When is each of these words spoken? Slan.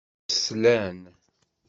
Slan. 0.41 0.97